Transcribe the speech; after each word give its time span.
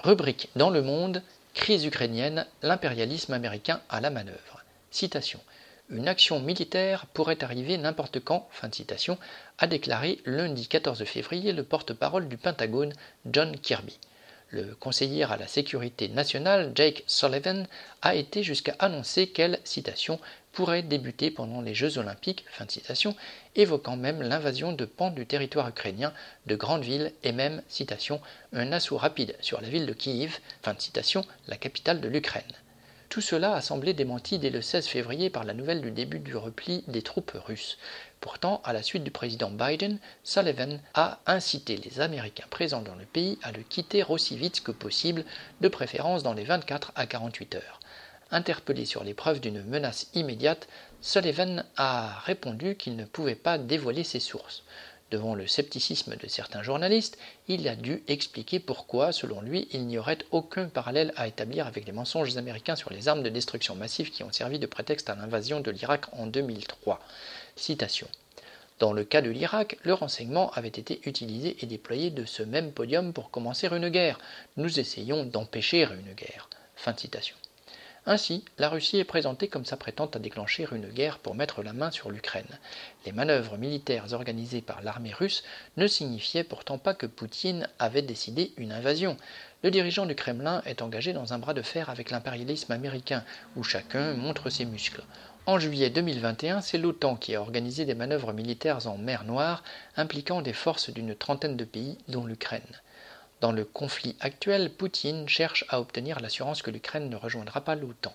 Rubrique 0.00 0.50
dans 0.56 0.70
le 0.70 0.82
monde, 0.82 1.22
crise 1.54 1.84
ukrainienne, 1.84 2.46
l'impérialisme 2.62 3.32
américain 3.32 3.80
à 3.88 4.00
la 4.00 4.10
manœuvre. 4.10 4.62
Citation. 4.90 5.40
Une 5.88 6.06
action 6.06 6.38
militaire 6.38 7.06
pourrait 7.06 7.42
arriver 7.42 7.78
n'importe 7.78 8.20
quand, 8.20 8.48
a 9.58 9.66
déclaré 9.66 10.20
lundi 10.26 10.68
14 10.68 11.02
février 11.04 11.52
le 11.52 11.64
porte-parole 11.64 12.28
du 12.28 12.36
Pentagone, 12.36 12.92
John 13.24 13.56
Kirby. 13.58 13.98
Le 14.48 14.74
conseiller 14.76 15.24
à 15.24 15.36
la 15.36 15.48
sécurité 15.48 16.08
nationale, 16.08 16.70
Jake 16.74 17.02
Sullivan, 17.06 17.66
a 18.00 18.14
été 18.14 18.44
jusqu'à 18.44 18.76
annoncer 18.78 19.28
qu'elle, 19.28 19.58
citation, 19.64 20.20
pourrait 20.52 20.82
débuter 20.82 21.30
pendant 21.30 21.60
les 21.60 21.74
Jeux 21.74 21.98
olympiques, 21.98 22.44
fin 22.48 22.64
de 22.64 22.70
citation, 22.70 23.16
évoquant 23.56 23.96
même 23.96 24.22
l'invasion 24.22 24.72
de 24.72 24.84
pans 24.84 25.10
du 25.10 25.26
territoire 25.26 25.68
ukrainien, 25.68 26.12
de 26.46 26.54
grandes 26.54 26.84
villes 26.84 27.12
et 27.24 27.32
même, 27.32 27.62
citation, 27.68 28.20
un 28.52 28.72
assaut 28.72 28.96
rapide 28.96 29.36
sur 29.40 29.60
la 29.60 29.68
ville 29.68 29.84
de 29.84 29.92
Kiev, 29.92 30.38
fin 30.62 30.74
de 30.74 30.80
citation, 30.80 31.24
la 31.48 31.56
capitale 31.56 32.00
de 32.00 32.08
l'Ukraine. 32.08 32.44
Tout 33.08 33.20
cela 33.20 33.54
a 33.54 33.60
semblé 33.60 33.94
démenti 33.94 34.38
dès 34.38 34.50
le 34.50 34.60
16 34.60 34.86
février 34.86 35.30
par 35.30 35.44
la 35.44 35.54
nouvelle 35.54 35.80
du 35.80 35.90
début 35.90 36.18
du 36.18 36.36
repli 36.36 36.82
des 36.88 37.02
troupes 37.02 37.36
russes. 37.46 37.78
Pourtant, 38.20 38.60
à 38.64 38.72
la 38.72 38.82
suite 38.82 39.04
du 39.04 39.10
président 39.10 39.50
Biden, 39.50 39.98
Sullivan 40.24 40.80
a 40.94 41.20
incité 41.26 41.76
les 41.76 42.00
Américains 42.00 42.46
présents 42.50 42.82
dans 42.82 42.96
le 42.96 43.04
pays 43.04 43.38
à 43.42 43.52
le 43.52 43.62
quitter 43.62 44.04
aussi 44.08 44.36
vite 44.36 44.62
que 44.62 44.72
possible, 44.72 45.24
de 45.60 45.68
préférence 45.68 46.24
dans 46.24 46.34
les 46.34 46.44
24 46.44 46.92
à 46.96 47.06
48 47.06 47.54
heures. 47.54 47.80
Interpellé 48.32 48.84
sur 48.84 49.04
les 49.04 49.14
preuves 49.14 49.40
d'une 49.40 49.62
menace 49.62 50.08
immédiate, 50.14 50.66
Sullivan 51.00 51.64
a 51.76 52.18
répondu 52.24 52.74
qu'il 52.74 52.96
ne 52.96 53.04
pouvait 53.04 53.36
pas 53.36 53.56
dévoiler 53.56 54.02
ses 54.02 54.18
sources. 54.18 54.64
Devant 55.12 55.36
le 55.36 55.46
scepticisme 55.46 56.16
de 56.16 56.26
certains 56.26 56.64
journalistes, 56.64 57.16
il 57.46 57.68
a 57.68 57.76
dû 57.76 58.02
expliquer 58.08 58.58
pourquoi, 58.58 59.12
selon 59.12 59.40
lui, 59.40 59.68
il 59.70 59.86
n'y 59.86 59.98
aurait 59.98 60.18
aucun 60.32 60.66
parallèle 60.68 61.12
à 61.14 61.28
établir 61.28 61.68
avec 61.68 61.86
les 61.86 61.92
mensonges 61.92 62.36
américains 62.36 62.74
sur 62.74 62.92
les 62.92 63.06
armes 63.06 63.22
de 63.22 63.28
destruction 63.28 63.76
massive 63.76 64.10
qui 64.10 64.24
ont 64.24 64.32
servi 64.32 64.58
de 64.58 64.66
prétexte 64.66 65.08
à 65.08 65.14
l'invasion 65.14 65.60
de 65.60 65.70
l'Irak 65.70 66.06
en 66.12 66.26
2003. 66.26 67.00
Citation. 67.54 68.08
Dans 68.80 68.92
le 68.92 69.04
cas 69.04 69.22
de 69.22 69.30
l'Irak, 69.30 69.78
le 69.84 69.94
renseignement 69.94 70.50
avait 70.50 70.68
été 70.68 71.00
utilisé 71.06 71.56
et 71.60 71.66
déployé 71.66 72.10
de 72.10 72.24
ce 72.24 72.42
même 72.42 72.72
podium 72.72 73.12
pour 73.12 73.30
commencer 73.30 73.68
une 73.68 73.88
guerre. 73.88 74.18
Nous 74.56 74.80
essayons 74.80 75.24
d'empêcher 75.24 75.84
une 75.84 76.14
guerre. 76.14 76.50
Fin 76.74 76.92
de 76.92 76.98
citation. 76.98 77.36
Ainsi, 78.08 78.44
la 78.58 78.68
Russie 78.68 78.98
est 78.98 79.04
présentée 79.04 79.48
comme 79.48 79.64
s'apprêtant 79.64 80.06
à 80.06 80.20
déclencher 80.20 80.64
une 80.70 80.88
guerre 80.88 81.18
pour 81.18 81.34
mettre 81.34 81.64
la 81.64 81.72
main 81.72 81.90
sur 81.90 82.08
l'Ukraine. 82.08 82.60
Les 83.04 83.10
manœuvres 83.10 83.58
militaires 83.58 84.12
organisées 84.12 84.60
par 84.60 84.80
l'armée 84.80 85.12
russe 85.12 85.42
ne 85.76 85.88
signifiaient 85.88 86.44
pourtant 86.44 86.78
pas 86.78 86.94
que 86.94 87.06
Poutine 87.06 87.68
avait 87.80 88.02
décidé 88.02 88.52
une 88.58 88.70
invasion. 88.70 89.16
Le 89.64 89.72
dirigeant 89.72 90.06
du 90.06 90.14
Kremlin 90.14 90.62
est 90.66 90.82
engagé 90.82 91.12
dans 91.12 91.32
un 91.32 91.40
bras 91.40 91.52
de 91.52 91.62
fer 91.62 91.90
avec 91.90 92.12
l'impérialisme 92.12 92.70
américain, 92.70 93.24
où 93.56 93.64
chacun 93.64 94.14
montre 94.14 94.50
ses 94.50 94.66
muscles. 94.66 95.02
En 95.46 95.58
juillet 95.58 95.90
2021, 95.90 96.60
c'est 96.60 96.78
l'OTAN 96.78 97.16
qui 97.16 97.34
a 97.34 97.40
organisé 97.40 97.86
des 97.86 97.96
manœuvres 97.96 98.32
militaires 98.32 98.86
en 98.86 98.98
mer 98.98 99.24
Noire 99.24 99.64
impliquant 99.96 100.42
des 100.42 100.52
forces 100.52 100.90
d'une 100.90 101.16
trentaine 101.16 101.56
de 101.56 101.64
pays, 101.64 101.98
dont 102.06 102.24
l'Ukraine. 102.24 102.62
Dans 103.42 103.52
le 103.52 103.66
conflit 103.66 104.16
actuel, 104.20 104.70
Poutine 104.72 105.28
cherche 105.28 105.66
à 105.68 105.78
obtenir 105.78 106.20
l'assurance 106.20 106.62
que 106.62 106.70
l'Ukraine 106.70 107.10
ne 107.10 107.16
rejoindra 107.16 107.60
pas 107.60 107.74
l'OTAN. 107.74 108.14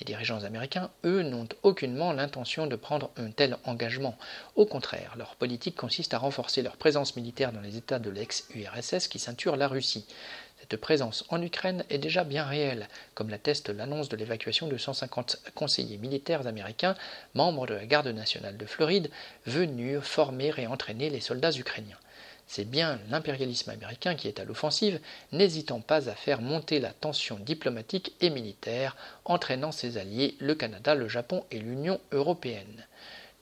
Les 0.00 0.04
dirigeants 0.04 0.42
américains, 0.42 0.90
eux, 1.04 1.22
n'ont 1.22 1.48
aucunement 1.62 2.12
l'intention 2.12 2.66
de 2.66 2.74
prendre 2.74 3.10
un 3.16 3.30
tel 3.30 3.58
engagement. 3.62 4.18
Au 4.56 4.66
contraire, 4.66 5.14
leur 5.16 5.36
politique 5.36 5.76
consiste 5.76 6.14
à 6.14 6.18
renforcer 6.18 6.62
leur 6.62 6.76
présence 6.76 7.14
militaire 7.14 7.52
dans 7.52 7.60
les 7.60 7.76
États 7.76 8.00
de 8.00 8.10
l'ex-URSS 8.10 9.06
qui 9.06 9.20
ceinturent 9.20 9.54
la 9.54 9.68
Russie. 9.68 10.04
Cette 10.58 10.80
présence 10.80 11.24
en 11.28 11.40
Ukraine 11.42 11.84
est 11.88 11.98
déjà 11.98 12.24
bien 12.24 12.44
réelle, 12.44 12.88
comme 13.14 13.30
l'atteste 13.30 13.68
l'annonce 13.68 14.08
de 14.08 14.16
l'évacuation 14.16 14.66
de 14.66 14.76
150 14.76 15.42
conseillers 15.54 15.98
militaires 15.98 16.48
américains, 16.48 16.96
membres 17.34 17.68
de 17.68 17.74
la 17.74 17.86
garde 17.86 18.08
nationale 18.08 18.56
de 18.56 18.66
Floride, 18.66 19.12
venus 19.46 20.00
former 20.00 20.52
et 20.56 20.66
entraîner 20.66 21.08
les 21.08 21.20
soldats 21.20 21.52
ukrainiens. 21.52 21.98
C'est 22.46 22.64
bien 22.64 23.00
l'impérialisme 23.10 23.70
américain 23.70 24.14
qui 24.14 24.28
est 24.28 24.38
à 24.38 24.44
l'offensive, 24.44 25.00
n'hésitant 25.32 25.80
pas 25.80 26.08
à 26.08 26.14
faire 26.14 26.40
monter 26.40 26.78
la 26.78 26.92
tension 26.92 27.38
diplomatique 27.38 28.14
et 28.20 28.30
militaire, 28.30 28.96
entraînant 29.24 29.72
ses 29.72 29.98
alliés, 29.98 30.36
le 30.38 30.54
Canada, 30.54 30.94
le 30.94 31.08
Japon 31.08 31.44
et 31.50 31.58
l'Union 31.58 32.00
européenne. 32.12 32.86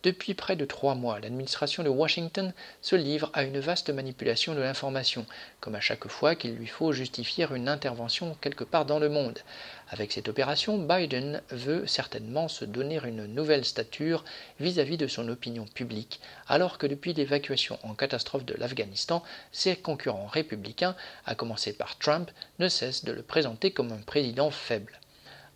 Depuis 0.05 0.35
près 0.35 0.55
de 0.55 0.67
trois 0.67 0.95
mois, 0.95 1.19
l'administration 1.19 1.83
de 1.83 1.89
Washington 1.89 2.53
se 2.83 2.95
livre 2.95 3.31
à 3.33 3.43
une 3.43 3.59
vaste 3.59 3.89
manipulation 3.89 4.55
de 4.55 4.61
l'information, 4.61 5.25
comme 5.61 5.75
à 5.75 5.81
chaque 5.81 6.09
fois 6.09 6.35
qu'il 6.35 6.57
lui 6.57 6.67
faut 6.67 6.93
justifier 6.93 7.47
une 7.51 7.71
intervention 7.71 8.37
quelque 8.43 8.65
part 8.65 8.85
dans 8.85 8.99
le 8.99 9.09
monde. 9.09 9.39
Avec 9.89 10.13
cette 10.13 10.29
opération, 10.29 10.77
Biden 10.77 11.41
veut 11.49 11.87
certainement 11.87 12.49
se 12.49 12.67
donner 12.67 13.01
une 13.03 13.25
nouvelle 13.25 13.65
stature 13.65 14.27
vis-à-vis 14.61 14.99
de 14.99 15.07
son 15.07 15.27
opinion 15.31 15.65
publique, 15.65 16.21
alors 16.49 16.77
que 16.77 16.87
depuis 16.87 17.15
l'évacuation 17.15 17.79
en 17.83 17.95
catastrophe 17.95 18.45
de 18.45 18.55
l'Afghanistan, 18.59 19.23
ses 19.53 19.75
concurrents 19.75 20.27
républicains, 20.27 20.97
à 21.25 21.35
commencer 21.35 21.73
par 21.73 21.97
Trump, 21.97 22.31
ne 22.59 22.69
cessent 22.69 23.07
de 23.07 23.13
le 23.13 23.23
présenter 23.23 23.71
comme 23.71 23.91
un 23.91 24.03
président 24.03 24.51
faible 24.51 25.01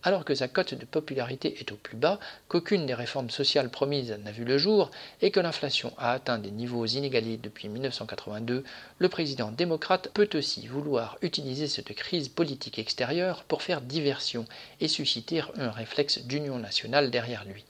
alors 0.02 0.24
que 0.24 0.34
sa 0.34 0.48
cote 0.48 0.74
de 0.74 0.84
popularité 0.84 1.58
est 1.60 1.72
au 1.72 1.76
plus 1.76 1.96
bas, 1.96 2.18
qu'aucune 2.48 2.86
des 2.86 2.94
réformes 2.94 3.30
sociales 3.30 3.70
promises 3.70 4.16
n'a 4.24 4.32
vu 4.32 4.44
le 4.44 4.58
jour 4.58 4.90
et 5.22 5.30
que 5.30 5.40
l'inflation 5.40 5.92
a 5.98 6.12
atteint 6.12 6.38
des 6.38 6.50
niveaux 6.50 6.86
inégalés 6.86 7.36
depuis 7.36 7.68
1982, 7.68 8.64
le 8.98 9.08
président 9.08 9.50
démocrate 9.50 10.10
peut 10.14 10.30
aussi 10.34 10.66
vouloir 10.66 11.18
utiliser 11.22 11.66
cette 11.66 11.94
crise 11.94 12.28
politique 12.28 12.78
extérieure 12.78 13.44
pour 13.44 13.62
faire 13.62 13.80
diversion 13.80 14.44
et 14.80 14.88
susciter 14.88 15.42
un 15.56 15.70
réflexe 15.70 16.20
d'union 16.20 16.58
nationale 16.58 17.10
derrière 17.10 17.44
lui. 17.44 17.64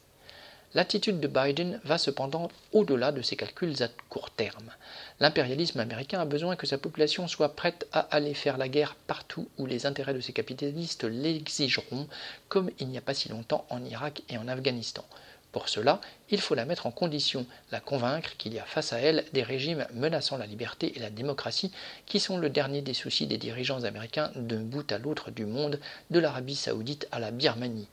L'attitude 0.75 1.19
de 1.19 1.29
Biden 1.29 1.81
va 1.85 1.97
cependant 1.97 2.51
au-delà 2.73 3.11
de 3.11 3.23
ses 3.23 3.37
calculs 3.37 3.83
à 3.83 3.89
court 4.11 4.31
terme. 4.31 4.71
L'impérialisme 5.19 5.81
américain 5.81 6.21
a 6.21 6.27
besoin 6.27 6.57
que 6.57 6.67
sa 6.67 6.77
population 6.77 7.27
soit 7.27 7.57
prête 7.57 7.87
à 7.91 8.01
aller 8.01 8.35
faire 8.35 8.59
la 8.59 8.69
guerre 8.69 8.95
partout 9.07 9.49
où 9.57 9.65
les 9.65 9.87
intérêts 9.87 10.13
de 10.13 10.21
ses 10.21 10.35
capitalistes 10.35 11.05
l'exigeront, 11.05 12.07
comme 12.51 12.71
il 12.81 12.89
n'y 12.89 12.99
a 12.99 13.03
pas 13.03 13.15
si 13.15 13.31
longtemps 13.31 13.65
en 13.71 13.83
Irak 13.83 14.23
et 14.29 14.37
en 14.37 14.47
Afghanistan. 14.47 15.07
Pour 15.53 15.71
cela, 15.71 16.03
il 16.29 16.41
faut 16.41 16.55
la 16.55 16.67
mettre 16.67 16.87
en 16.87 16.91
condition, 16.91 17.47
la 17.73 17.81
convaincre 17.81 18.37
qu'il 18.37 18.53
y 18.53 18.59
a 18.59 18.65
face 18.65 18.93
à 18.93 18.99
elle 18.99 19.25
des 19.33 19.43
régimes 19.43 19.87
menaçant 19.95 20.37
la 20.37 20.45
liberté 20.45 20.93
et 20.95 21.01
la 21.01 21.09
démocratie, 21.09 21.73
qui 22.05 22.21
sont 22.21 22.37
le 22.37 22.51
dernier 22.51 22.83
des 22.83 22.93
soucis 22.93 23.27
des 23.27 23.39
dirigeants 23.39 23.85
américains 23.85 24.31
d'un 24.37 24.61
bout 24.61 24.93
à 24.93 24.99
l'autre 24.99 25.31
du 25.31 25.47
monde, 25.47 25.81
de 26.11 26.19
l'Arabie 26.19 26.57
saoudite 26.57 27.09
à 27.11 27.19
la 27.21 27.31
Birmanie. 27.31 27.89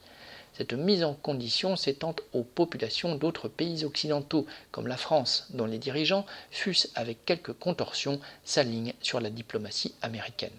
Cette 0.58 0.74
mise 0.74 1.04
en 1.04 1.14
condition 1.14 1.76
s'étend 1.76 2.16
aux 2.32 2.44
populations 2.44 3.16
d'autres 3.16 3.50
pays 3.50 3.84
occidentaux, 3.84 4.46
comme 4.72 4.88
la 4.88 4.96
France, 4.96 5.48
dont 5.50 5.66
les 5.66 5.80
dirigeants, 5.80 6.26
fût-ce 6.50 6.88
avec 6.96 7.26
quelques 7.26 7.52
contorsions, 7.54 8.22
s'alignent 8.46 8.94
sur 9.02 9.20
la 9.20 9.30
diplomatie 9.30 9.94
américaine. 10.02 10.58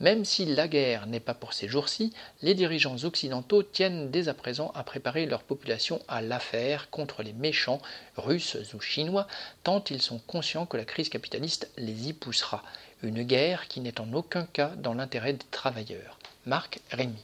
Même 0.00 0.24
si 0.24 0.46
la 0.46 0.66
guerre 0.66 1.06
n'est 1.06 1.20
pas 1.20 1.34
pour 1.34 1.52
ces 1.52 1.68
jours-ci, 1.68 2.12
les 2.42 2.54
dirigeants 2.54 3.04
occidentaux 3.04 3.62
tiennent 3.62 4.10
dès 4.10 4.28
à 4.28 4.34
présent 4.34 4.72
à 4.74 4.82
préparer 4.82 5.26
leur 5.26 5.42
population 5.42 6.00
à 6.08 6.22
l'affaire 6.22 6.90
contre 6.90 7.22
les 7.22 7.34
méchants, 7.34 7.82
russes 8.16 8.56
ou 8.74 8.80
chinois, 8.80 9.28
tant 9.62 9.84
ils 9.90 10.02
sont 10.02 10.18
conscients 10.26 10.66
que 10.66 10.78
la 10.78 10.86
crise 10.86 11.10
capitaliste 11.10 11.70
les 11.76 12.08
y 12.08 12.12
poussera. 12.14 12.64
Une 13.02 13.22
guerre 13.22 13.68
qui 13.68 13.80
n'est 13.80 14.00
en 14.00 14.12
aucun 14.12 14.46
cas 14.46 14.72
dans 14.78 14.94
l'intérêt 14.94 15.34
des 15.34 15.46
travailleurs. 15.50 16.18
Marc 16.46 16.80
Rémy. 16.90 17.22